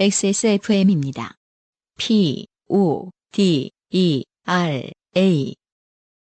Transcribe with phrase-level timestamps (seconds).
[0.00, 1.32] XSFM입니다.
[1.98, 4.82] P, O, D, E, R,
[5.18, 5.54] A.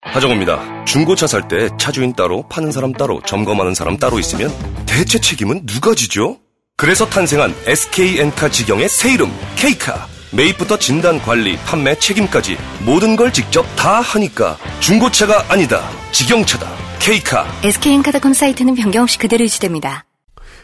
[0.02, 0.84] 하정우입니다.
[0.84, 4.50] 중고차 살 때 차주인 따로, 파는 사람 따로, 점검하는 사람 따로 있으면
[4.84, 6.41] 대체 책임은 누가 지죠?
[6.77, 10.08] 그래서 탄생한 SK엔카 직영의 새 이름, K카.
[10.32, 15.88] 매입부터 진단, 관리, 판매, 책임까지 모든 걸 직접 다 하니까 중고차가 아니다.
[16.10, 16.68] 직영차다.
[16.98, 17.46] K카.
[17.62, 20.04] SK엔카닷컴 사이트는 변경 없이 그대로 유지됩니다.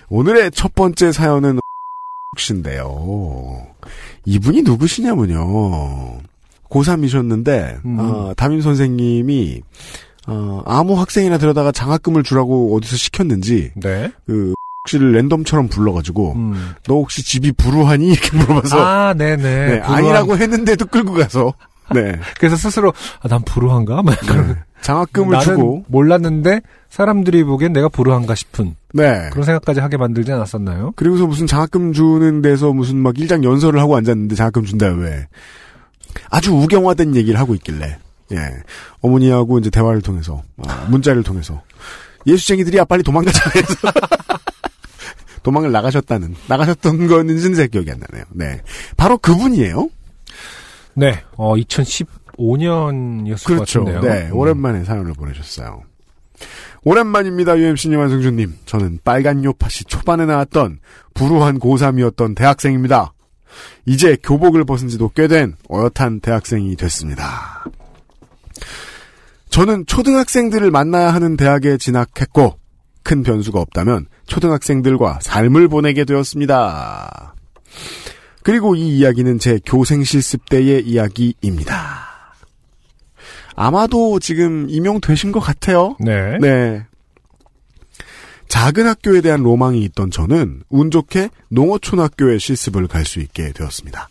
[0.08, 1.60] 오늘의 첫 번째 사연은
[2.40, 3.66] 씨인데요.
[4.24, 6.18] 이분이 누구시냐면요.
[6.70, 7.96] 고3이셨는데, 음.
[8.00, 9.60] 어, 담임 선생님이,
[10.26, 14.10] 어, 아무 학생이나 데려다가 장학금을 주라고 어디서 시켰는지, 네.
[14.26, 14.54] 그,
[14.88, 16.72] 씨를 랜덤처럼 불러가지고, 음.
[16.86, 18.08] 너 혹시 집이 불우하니?
[18.08, 19.42] 이렇게 물어봐서, 아, 네네.
[19.42, 21.54] 네, 불우한- 아니라고 했는데도 끌고 가서,
[21.94, 22.12] 네.
[22.40, 24.02] 그래서 스스로, 아, 난 불우한가?
[24.02, 24.56] 막 그런.
[24.84, 29.28] 장학금을 주고, 몰랐는데, 사람들이 보기엔 내가 불우한가 싶은 네.
[29.32, 30.92] 그런 생각까지 하게 만들지 않았었나요?
[30.94, 35.26] 그리고서 무슨 장학금 주는 데서 무슨 막 일장 연설을 하고 앉았는데 장학금 준다 왜
[36.30, 37.98] 아주 우경화된 얘기를 하고 있길래
[38.32, 38.38] 예
[39.00, 41.62] 어머니하고 이제 대화를 통해서 아, 문자를 통해서
[42.28, 43.74] 예수쟁이들이야 빨리 도망가자 해서
[45.42, 48.24] 도망을 나가셨다는 나가셨던 거는지는 제 기억이 안 나네요.
[48.30, 48.62] 네
[48.96, 49.88] 바로 그분이에요.
[50.94, 51.20] 네.
[51.36, 51.56] 어,
[52.38, 53.84] 2015년이었을 것 그렇죠.
[53.84, 54.12] 같은데요.
[54.12, 54.36] 네 음.
[54.36, 55.82] 오랜만에 사연을 보내셨어요.
[56.86, 58.54] 오랜만입니다, UMC님, 한승준님.
[58.66, 60.80] 저는 빨간 요파시 초반에 나왔던
[61.14, 63.12] 불우한 고3이었던 대학생입니다.
[63.86, 67.64] 이제 교복을 벗은 지도 꽤 된 어엿한 대학생이 됐습니다.
[69.48, 72.58] 저는 초등학생들을 만나야 하는 대학에 진학했고,
[73.04, 77.34] 큰 변수가 없다면 초등학생들과 삶을 보내게 되었습니다.
[78.42, 81.93] 그리고 이 이야기는 제 교생 실습 때의 이야기입니다.
[83.56, 85.96] 아마도 지금 임용되신 것 같아요.
[86.00, 86.38] 네.
[86.40, 86.84] 네.
[88.48, 94.08] 작은 학교에 대한 로망이 있던 저는 운 좋게 농어촌 학교에 실습을 갈 수 있게 되었습니다.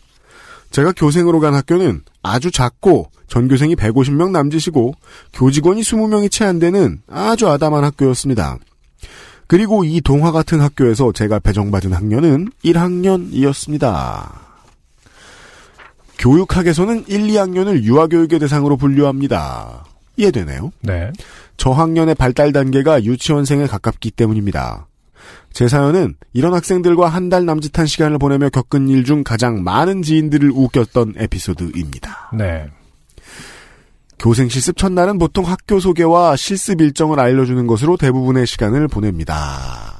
[0.70, 4.94] 제가 교생으로 간 학교는 아주 작고 전교생이 150명 남짓이고
[5.32, 8.58] 교직원이 20명이 채 안 되는 아주 아담한 학교였습니다.
[9.46, 14.43] 그리고 이 동화 같은 학교에서 제가 배정받은 학년은 1학년이었습니다.
[16.18, 19.84] 교육학에서는 1, 2학년을 유아교육의 대상으로 분류합니다.
[20.16, 20.70] 이해되네요?
[20.82, 21.10] 네.
[21.56, 24.86] 저학년의 발달 단계가 유치원생에 가깝기 때문입니다.
[25.52, 30.50] 제 사연은 이런 학생들과 한 달 남짓한 시간을 보내며 겪은 일 중 가장 많은 지인들을
[30.50, 32.30] 웃겼던 에피소드입니다.
[32.36, 32.66] 네.
[34.18, 39.93] 교생 실습 첫날은 보통 학교 소개와 실습 일정을 알려주는 것으로 대부분의 시간을 보냅니다.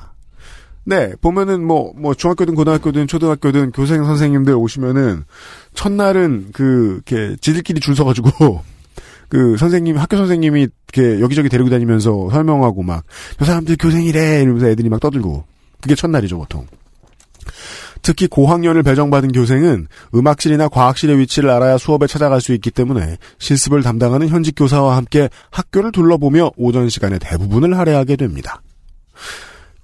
[0.86, 5.24] 네, 보면은 뭐, 뭐, 중학교든 고등학교든 초등학교든 교생 선생님들 오시면은,
[5.72, 8.62] 첫날은 그, 이렇게, 지들끼리 줄 서가지고,
[9.28, 13.04] 그, 선생님, 학교 선생님이 이렇게 여기저기 데리고 다니면서 설명하고 막,
[13.38, 14.42] 저 사람들 교생이래!
[14.42, 15.44] 이러면서 애들이 막 떠들고.
[15.80, 16.66] 그게 첫날이죠, 보통.
[18.02, 24.28] 특히 고학년을 배정받은 교생은 음악실이나 과학실의 위치를 알아야 수업에 찾아갈 수 있기 때문에 실습을 담당하는
[24.28, 28.60] 현직 교사와 함께 학교를 둘러보며 오전 시간의 대부분을 할애하게 됩니다.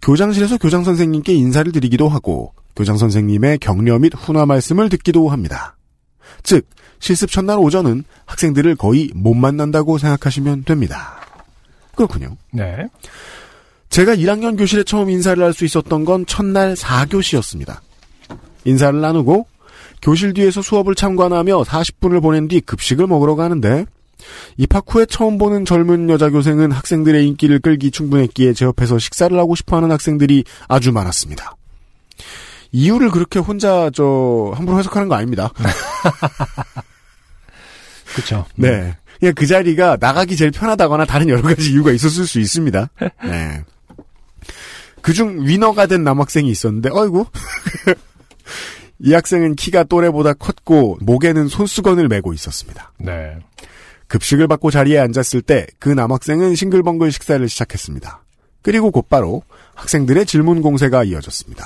[0.02, 5.76] 교장실에서 교장 선생님께 인사를 드리기도 하고 교장 선생님의 격려 및 훈화 말씀을 듣기도 합니다.
[6.42, 6.66] 즉
[7.00, 11.20] 실습 첫날 오전은 학생들을 거의 못 만난다고 생각하시면 됩니다.
[11.94, 12.36] 그렇군요.
[12.52, 12.86] 네.
[13.90, 17.78] 제가 1학년 교실에 처음 인사를 할 수 있었던 건 첫날 4교시였습니다.
[18.64, 19.46] 인사를 나누고
[20.00, 23.84] 교실 뒤에서 수업을 참관하며 40분을 보낸 뒤 급식을 먹으러 가는데
[24.56, 29.54] 입학 후에 처음 보는 젊은 여자 교생은 학생들의 인기를 끌기 충분했기에 제 옆에서 식사를 하고
[29.54, 31.56] 싶어하는 학생들이 아주 많았습니다.
[32.72, 35.50] 이유를 그렇게 혼자 저 함부로 해석하는 거 아닙니다.
[38.14, 38.44] 그쵸.
[38.56, 38.96] 네.
[39.18, 42.88] 그냥 그 자리가 나가기 제일 편하다거나 다른 여러 가지 이유가 있었을 수 있습니다.
[43.24, 43.64] 네.
[45.02, 47.26] 그중 위너가 된 남학생이 있었는데, 어이구.
[49.00, 52.92] 이 학생은 키가 또래보다 컸고, 목에는 손수건을 메고 있었습니다.
[52.98, 53.38] 네.
[54.10, 58.24] 급식을 받고 자리에 앉았을 때, 그 남학생은 싱글벙글 식사를 시작했습니다.
[58.60, 59.42] 그리고 곧바로
[59.74, 61.64] 학생들의 질문 공세가 이어졌습니다.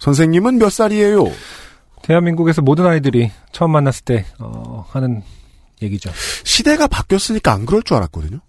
[0.00, 1.24] 선생님은 몇 살이에요?
[2.02, 5.22] 대한민국에서 모든 아이들이 처음 만났을 때, 어, 하는
[5.80, 6.10] 얘기죠.
[6.44, 8.40] 시대가 바뀌었으니까 안 그럴 줄 알았거든요.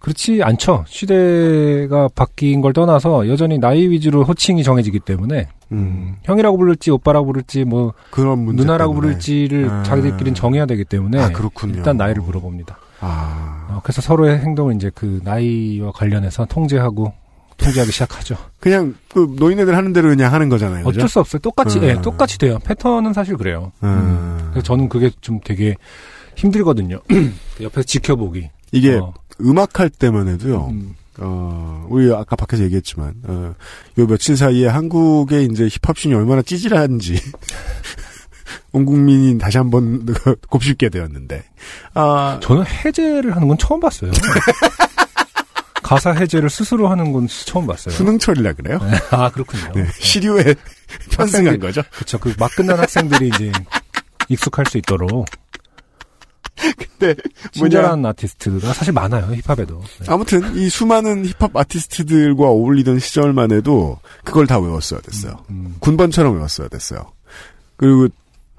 [0.00, 0.84] 그렇지 않죠.
[0.88, 7.64] 시대가 바뀐 걸 떠나서 여전히 나이 위주로 호칭이 정해지기 때문에 음, 형이라고 부를지 오빠라고 부를지
[7.64, 9.08] 뭐 그런 문제 누나라고 때문에.
[9.08, 9.82] 부를지를 아.
[9.84, 11.74] 자기들끼리는 정해야 되기 때문에 아, 그렇군요.
[11.76, 12.78] 일단 나이를 물어봅니다.
[13.00, 17.12] 아, 어, 그래서 서로의 행동을 이제 그 나이와 관련해서 통제하고
[17.56, 18.36] 통제하기 시작하죠.
[18.58, 20.84] 그냥 그 노인네들 하는 대로 그냥 하는 거잖아요.
[20.84, 20.98] 그죠?
[21.00, 21.40] 어쩔 수 없어요.
[21.40, 21.84] 똑같이 음.
[21.84, 22.58] 예, 똑같이 돼요.
[22.64, 23.72] 패턴은 사실 그래요.
[23.82, 24.48] 음.
[24.50, 25.76] 그래서 저는 그게 좀 되게
[26.36, 27.00] 힘들거든요.
[27.60, 28.50] 옆에서 지켜보기.
[28.72, 29.12] 이게 어,
[29.42, 30.68] 음악 할 때만 해도요.
[30.70, 33.54] 음, 어, 우리 아까 밖에서 얘기했지만, 어,
[33.98, 37.20] 요 며칠 사이에 한국의 이제 힙합씬이 얼마나 찌질한지,
[38.72, 40.06] 온 국민이 다시 한번
[40.48, 41.44] 곱씹게 되었는데,
[41.94, 44.10] 아, 저는 해제를 하는 건 처음 봤어요.
[45.82, 47.92] 가사 해제를 스스로 하는 건 처음 봤어요.
[47.94, 48.78] 수능철이라 그래요?
[49.10, 49.72] 아, 그렇군요.
[49.74, 50.54] 네, 시류에
[51.10, 51.82] 편승한 거죠.
[51.92, 52.18] 그쵸.
[52.18, 53.50] 그 막 끝난 학생들이 이제
[54.28, 55.26] 익숙할 수 있도록.
[57.00, 57.50] 네, 뭐냐.
[57.52, 59.80] 친절한 아티스트가 사실 많아요, 힙합에도.
[60.00, 60.06] 네.
[60.08, 65.36] 아무튼, 이 수많은 힙합 아티스트들과 어울리던 시절만 해도 그걸 다 외웠어야 됐어요.
[65.50, 67.12] 음, 군번처럼 외웠어야 됐어요.
[67.76, 68.08] 그리고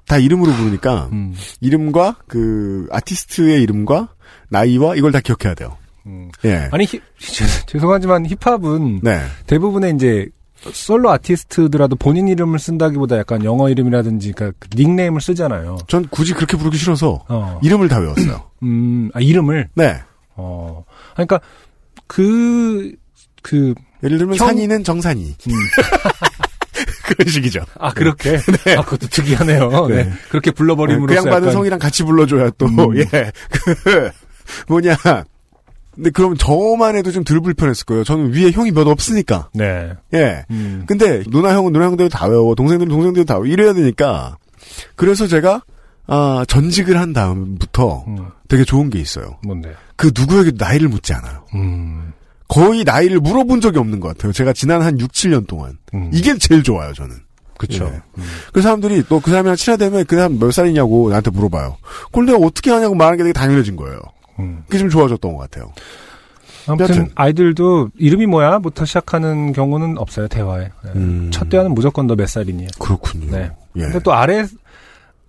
[0.06, 4.08] 다 이름으로 부르니까, 음, 이름과 그 아티스트의 이름과
[4.48, 5.76] 나이와 이걸 다 기억해야 돼요.
[6.06, 6.30] 음.
[6.44, 6.68] 예.
[6.72, 7.00] 아니, 힙-
[7.68, 9.20] 죄송하지만 힙합은 네.
[9.46, 10.28] 대부분의 이제
[10.72, 15.78] 솔로 아티스트들라도 본인 이름을 쓴다기보다 약간 영어 이름이라든지 그러니까 그 닉네임을 쓰잖아요.
[15.88, 17.58] 전 굳이 그렇게 부르기 싫어서 어.
[17.62, 18.42] 이름을 다 외웠어요.
[18.62, 19.68] 음, 아, 이름을?
[19.74, 20.00] 네.
[20.36, 20.84] 어.
[21.14, 21.40] 그러니까
[22.06, 22.92] 그,
[23.42, 25.24] 그, 예를 들면 형- 산이는 정산이.
[25.48, 25.52] 음.
[27.06, 27.64] 그런 식이죠.
[27.78, 28.36] 아, 그렇게?
[28.76, 29.86] 아, 그것도 특이하네요.
[29.88, 30.04] 네.
[30.04, 30.12] 네.
[30.30, 32.76] 그렇게 그 불러버림으로써 양반은 약간 성이랑 같이 불러줘야 또, 음.
[32.98, 33.04] 예.
[33.50, 34.10] 그,
[34.68, 34.96] 뭐냐.
[35.94, 38.04] 근데 그럼 저만 해도 좀 덜 불편했을 거예요.
[38.04, 39.50] 저는 위에 형이 몇 없으니까.
[39.54, 39.92] 네.
[40.14, 40.44] 예.
[40.50, 40.84] 음.
[40.86, 42.54] 근데 누나 형은 누나 형대로 다 외워.
[42.54, 43.46] 동생들은 동생대로 다 외워.
[43.46, 44.36] 이래야 되니까.
[44.96, 45.62] 그래서 제가,
[46.06, 49.38] 아, 전직을 한 다음부터 음, 되게 좋은 게 있어요.
[49.44, 49.74] 뭔데?
[49.96, 51.44] 그 누구에게도 나이를 묻지 않아요.
[51.54, 52.12] 음.
[52.48, 54.32] 거의 나이를 물어본 적이 없는 것 같아요.
[54.32, 55.78] 제가 지난 한 6, 7년 동안.
[55.94, 56.10] 음.
[56.12, 57.16] 이게 제일 좋아요, 저는.
[57.58, 57.84] 그쵸.
[57.94, 58.22] 예.
[58.52, 61.76] 그 사람들이 또 그 사람이랑 친하다면 그 사람 몇 살이냐고 나한테 물어봐요.
[62.06, 64.00] 그걸 내가 어떻게 하냐고 말하는 게 되게 당연해진 거예요.
[64.42, 64.62] 음.
[64.66, 65.72] 그게 좀 좋아졌던 것 같아요.
[66.68, 67.08] 아무튼 여튼.
[67.14, 70.70] 아이들도 이름이 뭐야?부터 시작하는 경우는 없어요 대화에.
[70.84, 70.90] 네.
[70.94, 71.30] 음.
[71.32, 72.66] 첫 대화는 무조건 너 몇 살이니?
[72.78, 73.30] 그렇군요.
[73.30, 73.50] 네.
[73.76, 73.80] 예.
[73.82, 74.44] 근데 또 아래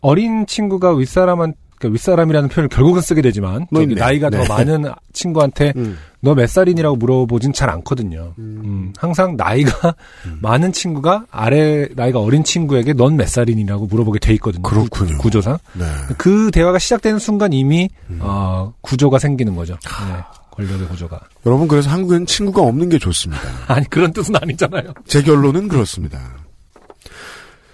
[0.01, 1.53] 어린 친구가 윗사람한
[1.83, 3.85] 그러니까 윗사람이라는 표현을 결국은 쓰게 되지만 뭐.
[3.85, 4.43] 나이가 네.
[4.43, 5.97] 더 많은 친구한테 음.
[6.21, 8.33] 너몇 살이니라고 물어보진 잘 않거든요.
[8.39, 9.93] 음, 항상 나이가
[10.25, 10.39] 음.
[10.41, 14.63] 많은 친구가 아래 나이가 어린 친구에게 넌 몇 살이니라고 물어보게 돼 있거든요.
[14.63, 15.17] 그렇군요.
[15.17, 15.85] 구, 조상 네.
[16.17, 18.19] 그 대화가 시작되는 순간 이미 음.
[18.21, 19.77] 어, 구조가 생기는 거죠.
[19.83, 21.19] 네, 권력의 구조가.
[21.45, 23.43] 여러분 그래서 한국에는 친구가 없는 게 좋습니다.
[23.67, 24.93] 아니 그런 뜻은 아니잖아요.
[25.05, 26.19] 제 결론은 그렇습니다.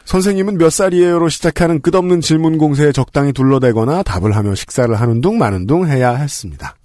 [0.10, 5.68] 선생님은 몇 살이에요로 시작하는 끝없는 질문 공세에 적당히 둘러대거나 답을 하며 식사를 하는 둥 마는
[5.68, 6.76] 둥 해야 했습니다.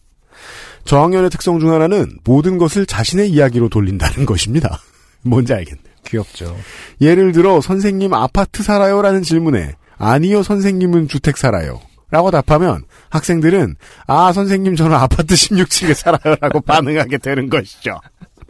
[0.85, 4.79] 저학년의 특성 중 하나는 모든 것을 자신의 이야기로 돌린다는 것입니다.
[5.25, 5.94] 뭔지 알겠네요.
[6.05, 6.55] 귀엽죠.
[7.00, 11.81] 예를 들어 선생님 아파트 살아요라는 질문에 아니요 선생님은 주택 살아요.
[12.11, 13.76] 라고 답하면 학생들은
[14.06, 17.99] 아 선생님 저는 아파트 16층에 살아요라고 반응하게 되는 것이죠.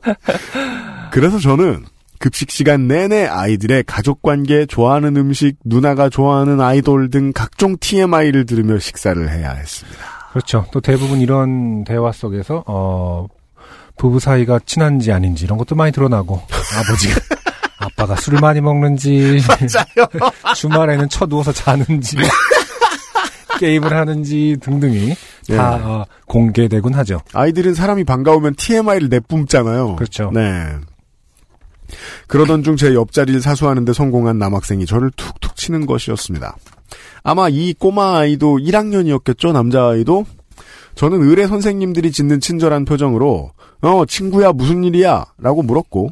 [1.12, 1.84] 그래서 저는
[2.24, 8.78] 급식 시간 내내 아이들의 가족 관계, 좋아하는 음식, 누나가 좋아하는 아이돌 등 각종 TMI를 들으며
[8.78, 10.00] 식사를 해야 했습니다.
[10.30, 10.64] 그렇죠.
[10.72, 13.26] 또 대부분 이런 대화 속에서 어
[13.98, 16.40] 부부 사이가 친한지 아닌지 이런 것도 많이 드러나고
[16.78, 17.20] 아버지가
[17.76, 19.40] 아빠가 술을 많이 먹는지
[20.56, 22.16] 주말에는 쳐 누워서 자는지
[23.60, 25.14] 게임을 하는지 등등이
[25.50, 25.56] 예.
[25.56, 27.20] 다 어, 공개되곤 하죠.
[27.34, 29.96] 아이들은 사람이 반가우면 TMI를 내뿜잖아요.
[29.96, 30.30] 그렇죠.
[30.32, 30.70] 네.
[32.26, 36.56] 그러던 중 제 옆자리를 사수하는데 성공한 남학생이 저를 툭툭 치는 것이었습니다.
[37.22, 40.26] 아마 이 꼬마 아이도 1학년이었겠죠, 남자아이도?
[40.96, 45.24] 저는 의뢰 선생님들이 짓는 친절한 표정으로, 어, 친구야, 무슨 일이야?
[45.38, 46.10] 라고 물었고,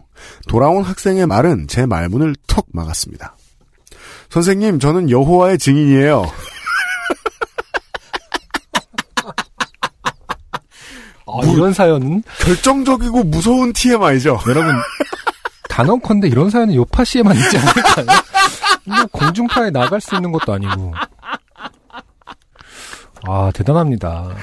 [0.48, 3.36] 돌아온 학생의 말은 제 말문을 턱 막았습니다.
[4.30, 6.24] 선생님, 저는 여호와의 증인이에요.
[11.26, 14.38] 아, 이런 사연은 결정적이고 무서운 TMI죠.
[14.48, 14.74] 여러분
[15.72, 18.06] 단언컨대 이런 사연은 요파시에만 있지 않을까요?
[18.84, 20.92] 뭐 공중파에 나갈 수 있는 것도 아니고.
[23.26, 24.36] 아 대단합니다.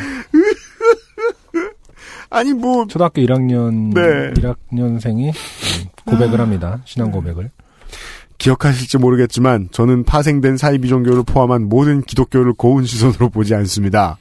[2.31, 4.31] 아니, 뭐, 초등학교 1학년 네.
[4.39, 5.33] 1학년생이
[6.05, 6.79] 고백을 합니다.
[6.85, 7.49] 신앙 고백을.
[8.37, 14.17] 기억하실지 모르겠지만 저는 파생된 사이비 종교를 포함한 모든 기독교를 고운 시선으로 보지 않습니다.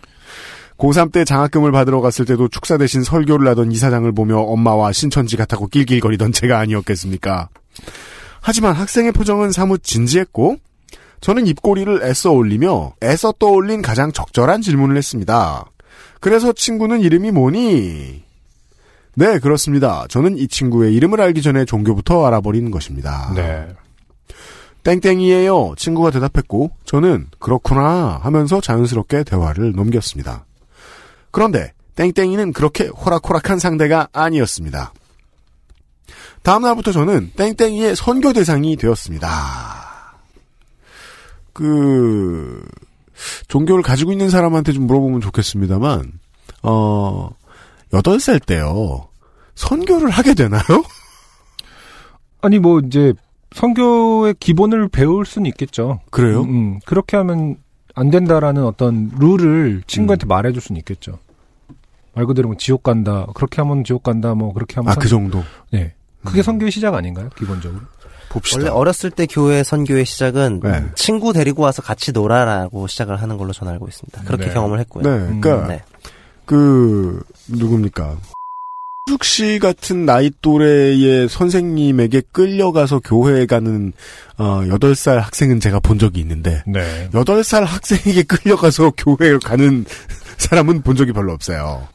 [0.78, 5.66] 고3 때 장학금을 받으러 갔을 때도 축사 대신 설교를 하던 이사장을 보며 엄마와 신천지 같다고
[5.66, 7.48] 낄낄거리던 제가 아니었겠습니까?
[8.40, 10.56] 하지만 학생의 표정은 사뭇 진지했고
[11.20, 15.64] 저는 입꼬리를 애써 올리며 애써 떠올린 가장 적절한 질문을 했습니다.
[16.20, 18.22] 그래서 친구는 이름이 뭐니?
[19.16, 20.06] 네, 그렇습니다.
[20.08, 23.32] 저는 이 친구의 이름을 알기 전에 종교부터 알아버린 것입니다.
[23.34, 23.66] 네.
[24.84, 25.74] 땡땡이에요.
[25.76, 30.46] 친구가 대답했고 저는 그렇구나 하면서 자연스럽게 대화를 넘겼습니다.
[31.30, 34.92] 그런데 땡땡이는 그렇게 호락호락한 상대가 아니었습니다.
[36.42, 40.16] 다음 날부터 저는 땡땡이의 선교 대상이 되었습니다.
[41.52, 42.64] 그
[43.48, 46.12] 종교를 가지고 있는 사람한테 좀 물어보면 좋겠습니다만
[46.62, 47.30] 어
[47.92, 49.08] 8살 때요.
[49.56, 50.62] 선교를 하게 되나요?
[52.40, 53.12] 아니 뭐 이제
[53.54, 56.00] 선교의 기본을 배울 수는 있겠죠.
[56.10, 56.42] 그래요?
[56.42, 56.80] 음, 음.
[56.84, 57.56] 그렇게 하면
[57.98, 60.28] 안 된다라는 어떤 룰을 친구한테 음.
[60.28, 61.18] 말해줄 수는 있겠죠.
[62.14, 63.26] 말 그대로 뭐 지옥 간다.
[63.34, 64.34] 그렇게 하면 지옥 간다.
[64.34, 65.42] 뭐 그렇게 하면 아, 선- 그 정도.
[65.72, 65.94] 네.
[66.24, 66.42] 그게 음.
[66.42, 67.28] 선교의 시작 아닌가요?
[67.36, 67.80] 기본적으로.
[68.28, 68.60] 봅시다.
[68.60, 70.84] 원래 어렸을 때 교회 선교의 시작은 네.
[70.94, 74.22] 친구 데리고 와서 같이 놀아라고 시작을 하는 걸로 저는 알고 있습니다.
[74.24, 74.52] 그렇게 네.
[74.52, 75.02] 경험을 했고요.
[75.02, 75.82] 네, 그러니까 음, 네.
[76.44, 78.16] 그 누굽니까?
[79.08, 83.94] 숙 씨 같은 나이 또래의 선생님에게 끌려가서 교회에 가는
[84.36, 87.08] 어 8살 학생은 제가 본 적이 있는데 네.
[87.12, 89.86] 8살 학생에게 끌려가서 교회에 가는
[90.36, 91.88] 사람은 본 적이 별로 없어요.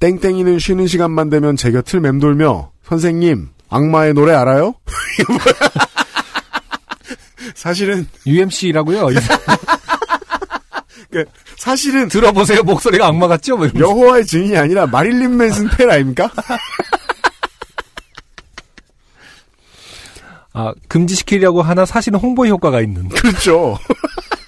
[0.00, 4.74] 땡땡이는 쉬는 시간만 되면 제 곁을 맴돌며 선생님 악마의 노래 알아요?
[7.54, 9.08] 사실은 UMC라고요.
[11.62, 12.64] 사실은 들어보세요.
[12.64, 13.56] 목소리가 악마 같죠?
[13.56, 13.68] 뭐.
[13.78, 16.28] 여호와의 증인이 아니라 마릴린 맨슨 팬 아닙니까?
[20.52, 23.08] 아, 금지시키려고 하나 사실은 홍보 효과가 있는.
[23.10, 23.78] 그렇죠.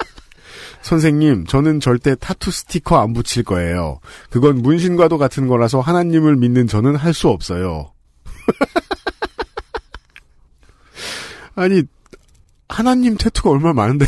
[0.83, 4.01] 선생님, 저는 절대 타투 스티커 안 붙일 거예요.
[4.29, 7.93] 그건 문신과도 같은 거라서 하나님을 믿는 저는 할 수 없어요.
[11.55, 11.85] 아니,
[12.69, 14.05] 하나님 태투가 얼마나 많은데.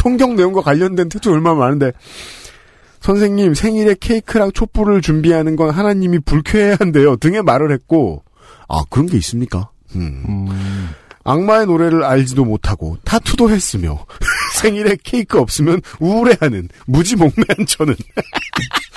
[0.00, 1.92] 성경 내용과 관련된 태투가 얼마나 많은데.
[3.00, 7.16] 선생님, 생일에 케이크랑 촛불을 준비하는 건 하나님이 불쾌해야 한대요.
[7.16, 8.22] 등에 말을 했고,
[8.68, 9.70] 아, 그런 게 있습니까?
[9.96, 10.24] 음.
[10.28, 10.88] 음,
[11.24, 14.04] 악마의 노래를 알지도 못하고 타투도 했으며
[14.54, 17.94] 생일에 케이크 없으면 우울해하는 무지몽매한 저는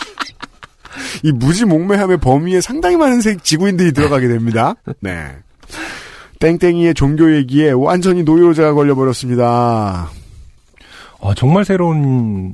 [1.24, 4.76] 이 무지몽매함의 범위에 상당히 많은 세- 지구인들이 들어가게 됩니다.
[5.00, 5.36] 네.
[6.40, 10.10] 땡땡이의 종교 얘기에 완전히 노이로제가 걸려버렸습니다.
[11.24, 12.54] 아, 정말 새로운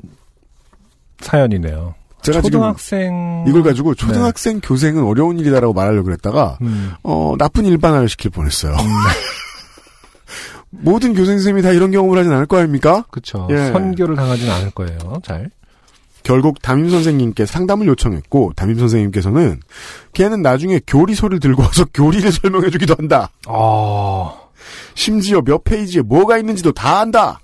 [1.19, 1.95] 사연이네요.
[2.21, 8.09] 제가 초등학생 지금 이걸 가지고 초등학생 교생은 어려운 일이다라고 말하려고 그랬다가 음, 어, 나쁜 일반화를
[8.09, 8.75] 시킬 뻔했어요.
[10.69, 13.05] 모든 교생 선생님이 다 이런 경험을 하진 않을 거 아닙니까?
[13.09, 13.47] 그쵸.
[13.49, 13.71] 예.
[13.71, 14.97] 선교를 당하지는 않을 거예요.
[15.23, 15.49] 잘.
[16.21, 19.61] 결국 담임 선생님께 상담을 요청했고 담임 선생님께서는
[20.13, 23.29] 걔는 나중에 교리서를 들고 와서 교리를 설명해주기도 한다.
[23.47, 24.33] 아,
[24.93, 27.39] 심지어 몇 페이지에 뭐가 있는지도 다 안다.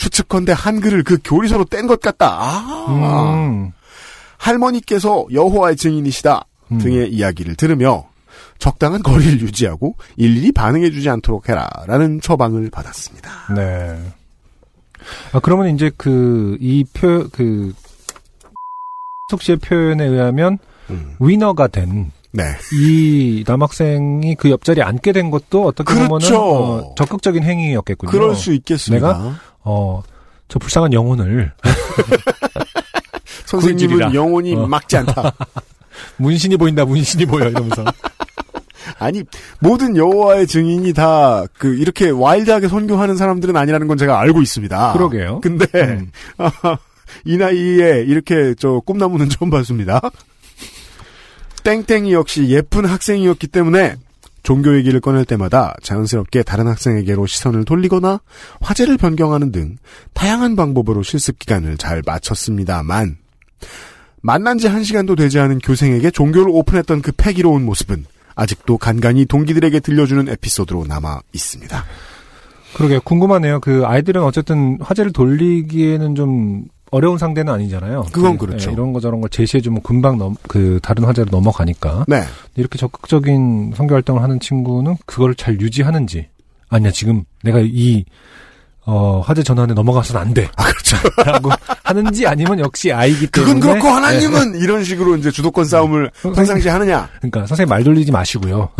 [0.00, 2.36] 추측컨대 한글을 그 교리서로 뗀 것 같다.
[2.40, 3.70] 아, 음,
[4.38, 6.78] 할머니께서 여호와의 증인이시다 음.
[6.78, 8.06] 등의 이야기를 들으며
[8.58, 13.30] 적당한 거리를 유지하고 일일이 반응해주지 않도록 해라라는 처방을 받았습니다.
[13.54, 13.98] 네.
[15.32, 17.72] 아, 그러면 이제 그, 이 표, 그,
[19.30, 20.58] 석 씨의 표현에 의하면
[20.90, 22.44] 음, 위너가 된 네.
[22.72, 26.42] 이 남학생이 그 옆자리에 앉게 된 것도 어떻게 보면은 그렇죠.
[26.42, 28.10] 어, 적극적인 행위였겠군요.
[28.10, 29.08] 그럴 수 있겠습니다.
[29.12, 29.34] 내가?
[29.62, 30.02] 어,
[30.48, 31.52] 저 불쌍한 영혼을
[33.46, 34.14] 선생님은.
[34.14, 34.66] 영혼이 어.
[34.66, 35.32] 막지 않다.
[36.18, 37.84] 문신이 보인다, 문신이 보여 이러면서.
[38.98, 39.22] 아니
[39.60, 44.92] 모든 여호와의 증인이 다 그 이렇게 와일드하게 선교하는 사람들은 아니라는 건 제가 알고 있습니다.
[44.94, 45.40] 그러게요.
[45.40, 46.10] 근데 음.
[47.24, 50.00] 이 나이에 이렇게 저 꿈나무는 처음 봤습니다.
[51.64, 53.96] 땡땡이 역시 예쁜 학생이었기 때문에
[54.42, 58.20] 종교 얘기를 꺼낼 때마다 자연스럽게 다른 학생에게로 시선을 돌리거나
[58.60, 59.76] 화제를 변경하는 등
[60.14, 63.16] 다양한 방법으로 실습 기간을 잘 마쳤습니다만
[64.22, 68.04] 만난 지 한 시간도 되지 않은 교생에게 종교를 오픈했던 그 패기로운 모습은
[68.34, 71.84] 아직도 간간히 동기들에게 들려주는 에피소드로 남아 있습니다.
[72.74, 73.60] 그러게 궁금하네요.
[73.60, 78.06] 그 아이들은 어쨌든 화제를 돌리기에는 좀 어려운 상대는 아니잖아요.
[78.12, 78.70] 그건 그, 그렇죠.
[78.70, 82.22] 예, 이런 거 저런 걸 제시해주면 금방 넘, 그 다른 화제로 넘어가니까 네.
[82.56, 86.28] 이렇게 적극적인 선교 활동을 하는 친구는 그걸 잘 유지하는지
[86.68, 88.04] 아니야 지금 내가 이
[88.86, 90.48] 어, 화제 전환에 넘어가서는 안 돼.
[90.56, 90.96] 아, 그렇죠.
[91.24, 91.50] 라고
[91.84, 93.92] 하는지 아니면 역시 아이기 때문에 그건 그렇고 예.
[93.92, 97.08] 하나님은 이런 식으로 이제 주도권 싸움을 평상시 하느냐?
[97.18, 98.70] 그러니까 선생님 말 돌리지 마시고요.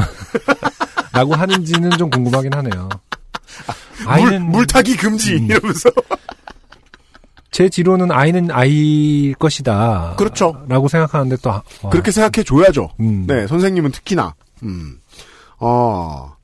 [1.13, 2.89] 라고 하는지는 좀 궁금하긴 하네요.
[4.19, 5.47] 물, 물타기 금지 음.
[5.51, 5.91] 이러면서
[7.61, 10.15] 제 지로는 아이는 아이일 것이다.
[10.17, 10.65] 그렇죠.
[10.67, 12.89] 라고 생각하는데 또 아, 어, 그렇게 생각해 줘야죠.
[13.01, 13.27] 음.
[13.27, 14.35] 네, 선생님은 특히나.
[14.63, 14.99] 음.
[15.59, 16.35] 어.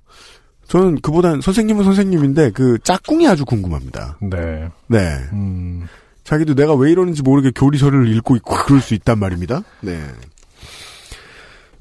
[0.68, 4.18] 저는 그보단 선생님은 선생님인데 그 짝꿍이 아주 궁금합니다.
[4.20, 4.68] 네.
[4.88, 5.16] 네.
[5.32, 5.88] 음.
[6.23, 9.62] 자기도 내가 왜 이러는지 모르게 교리서를 읽고 있고 그럴 수 있단 말입니다.
[9.80, 9.99] 네.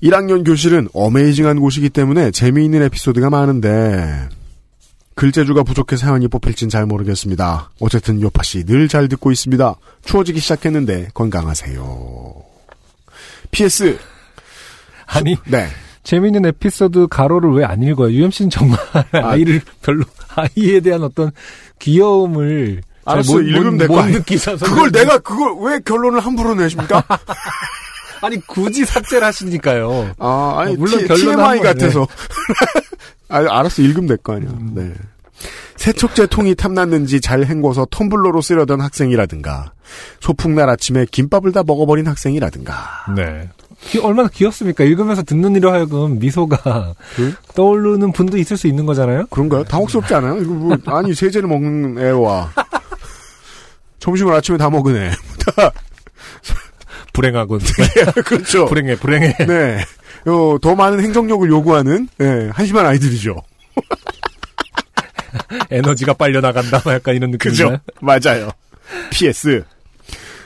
[0.02, 4.30] 1학년 교실은 어메이징한 곳이기 때문에 재미있는 에피소드가 많은데
[5.16, 7.72] 글재주가 부족해 사연이 뽑힐진 잘 모르겠습니다.
[7.80, 9.76] 어쨌든 요파 씨 늘 잘 듣고 있습니다.
[10.04, 12.36] 추워지기 시작했는데 건강하세요.
[13.52, 13.98] PS
[15.08, 15.68] 아니 네.
[16.04, 18.12] 재미있는 에피소드 가로를 왜 안 읽어요?
[18.12, 18.78] UMC는 정말
[19.14, 20.04] 아 이를 별로
[20.36, 21.32] 아이에 대한 어떤
[21.80, 24.06] 귀여움을 잘 알았어, 못, 읽으면 못, 될거.
[24.08, 27.04] 느끼셔서 그걸 내가 그걸 왜 결론을 함부로 내십니까?
[28.22, 30.14] 아니 굳이 삭제를 하시니까요.
[30.18, 31.74] 아, 아니, 물론 T, 결론은 TMI 한 거네.
[31.74, 32.08] 같아서.
[33.30, 34.50] 아, 알았어, 읽으면 될 거 아니야.
[34.74, 34.94] 네.
[35.76, 39.74] 세척제 통이 탐났는지 잘 헹궈서 텀블러로 쓰려던 학생이라든가,
[40.22, 43.06] 소풍날 아침에 김밥을 다 먹어버린 학생이라든가.
[43.16, 43.50] 네.
[43.82, 44.84] 귀- 얼마나 귀엽습니까?
[44.86, 47.34] 읽으면서 듣는 이로 하여금 미소가 그?
[47.56, 49.28] 떠오르는 분도 있을 수 있는 거잖아요?
[49.30, 49.64] 그런가요?
[49.66, 50.38] 당혹스럽지 않아요?
[50.42, 52.52] 이거 뭐, 아니, 세제를 먹는 애와,
[54.00, 55.12] 점심을 아침에 다 먹은 애.
[57.14, 57.60] 불행하군.
[58.26, 58.66] 그렇죠.
[58.66, 59.36] 불행해, 불행해.
[59.46, 59.86] 네.
[60.28, 63.36] 요, 더 많은 행정력을 요구하는, 네, 한심한 아이들이죠.
[65.70, 66.82] 에너지가 빨려 나간다.
[66.84, 67.32] 뭐 약간 이런?
[67.32, 67.78] 느낌이죠.
[68.02, 68.50] 맞아요.
[69.12, 69.64] PS.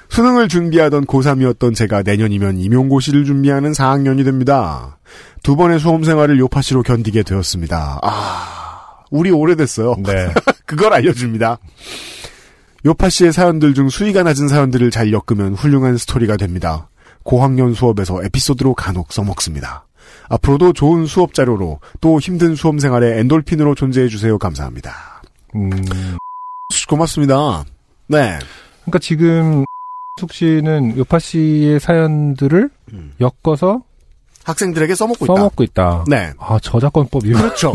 [0.09, 4.97] 수능을 준비하던 고3이었던 제가 내년이면 임용고시를 준비하는 4학년이 됩니다.
[5.43, 7.99] 두 번의 수험 생활을 요파시로 견디게 되었습니다.
[8.01, 9.95] 아, 우리 오래됐어요.
[10.03, 10.33] 네.
[10.65, 11.59] 그걸 알려줍니다.
[12.85, 16.88] 요파시의 사연들 중 수위가 낮은 사연들을 잘 엮으면 훌륭한 스토리가 됩니다.
[17.23, 19.85] 고학년 수업에서 에피소드로 간혹 써먹습니다.
[20.29, 24.37] 앞으로도 좋은 수업 자료로 또 힘든 수험 생활의 엔돌핀으로 존재해 주세요.
[24.37, 25.21] 감사합니다.
[25.55, 25.71] 음,
[26.87, 27.65] 고맙습니다.
[28.07, 28.39] 네.
[28.81, 29.65] 그러니까 지금
[30.19, 33.13] 숙 씨는 요파 씨의 사연들을 음.
[33.19, 33.83] 엮어서
[34.43, 35.35] 학생들에게 써먹고 있다.
[35.35, 36.05] 써먹고 있다.
[36.07, 36.33] 네.
[36.39, 37.39] 아, 저작권법 이거.
[37.39, 37.73] 그렇죠.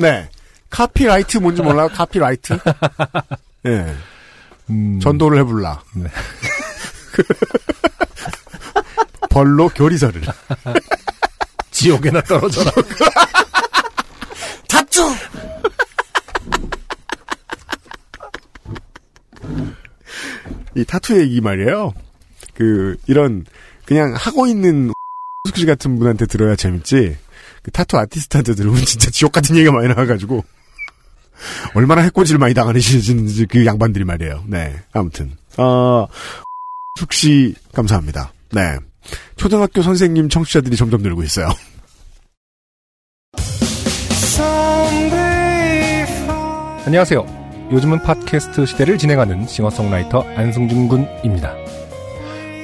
[0.00, 0.28] 네.
[0.70, 1.88] 카피라이트 뭔지 몰라요?
[1.92, 2.58] 카피라이트?
[3.64, 3.94] 네.
[4.70, 5.82] 음, 전도를 해볼라.
[5.94, 6.04] 네.
[9.30, 10.20] 벌로 교리서를.
[11.70, 12.70] 지옥에나 떨어져라.
[14.68, 15.14] 타투!
[20.76, 21.94] 이 타투 얘기 말이에요.
[22.54, 23.46] 그, 이런,
[23.86, 24.92] 그냥 하고 있는
[25.48, 27.16] 숙씨 같은 분한테 들어야 재밌지.
[27.62, 30.44] 그 타투 아티스트한테 들으면 진짜 지옥 같은 얘기가 많이 나와가지고.
[31.74, 34.44] 얼마나 해코지를 많이 당하시는지 그 양반들이 말이에요.
[34.46, 34.78] 네.
[34.92, 35.32] 아무튼.
[35.56, 36.06] 어,
[36.98, 38.32] 숙씨, 감사합니다.
[38.52, 38.76] 네.
[39.36, 41.48] 초등학교 선생님 청취자들이 점점 늘고 있어요.
[46.86, 47.68] 안녕하세요.
[47.72, 51.54] 요즘은 팟캐스트 시대를 진행하는 싱어송라이터 안승준 군입니다.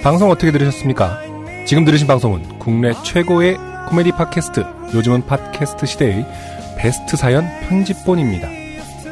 [0.03, 1.20] 방송 어떻게 들으셨습니까?
[1.66, 3.57] 지금 들으신 방송은 국내 최고의
[3.88, 6.27] 코미디 팟캐스트 요즘은 팟캐스트 시대의
[6.77, 8.56] 베스트 사연 편집본입니다.